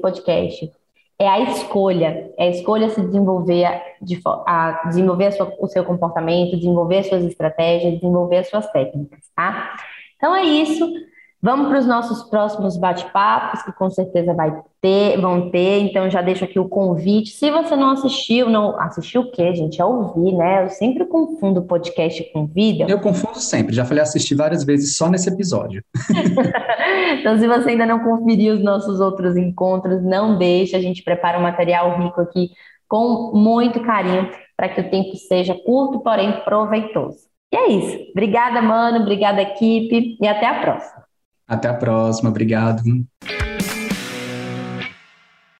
[0.00, 0.70] podcast
[1.18, 5.66] é a escolha, é a escolha se desenvolver, a, de, a desenvolver a sua, o
[5.66, 9.76] seu comportamento, desenvolver as suas estratégias, desenvolver as suas técnicas, tá?
[10.16, 10.86] Então é isso.
[11.46, 15.78] Vamos para os nossos próximos bate-papos, que com certeza vai ter, vão ter.
[15.78, 17.30] Então, já deixo aqui o convite.
[17.30, 19.80] Se você não assistiu, não assistiu o quê, gente?
[19.80, 20.64] É ouvir, né?
[20.64, 22.90] Eu sempre confundo podcast com vídeo.
[22.90, 23.76] Eu confundo sempre.
[23.76, 25.84] Já falei assistir várias vezes só nesse episódio.
[27.20, 30.74] então, se você ainda não conferiu os nossos outros encontros, não deixe.
[30.74, 32.50] A gente prepara um material rico aqui
[32.88, 37.18] com muito carinho para que o tempo seja curto, porém proveitoso.
[37.54, 38.10] E é isso.
[38.10, 38.98] Obrigada, mano.
[38.98, 40.18] Obrigada, equipe.
[40.20, 41.05] E até a próxima.
[41.46, 42.82] Até a próxima, obrigado.